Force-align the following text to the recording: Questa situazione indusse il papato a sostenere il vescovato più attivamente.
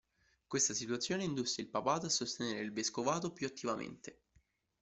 Questa 0.47 0.73
situazione 0.73 1.25
indusse 1.25 1.61
il 1.61 1.67
papato 1.67 2.07
a 2.07 2.09
sostenere 2.09 2.61
il 2.63 2.71
vescovato 2.73 3.33
più 3.33 3.45
attivamente. 3.45 4.17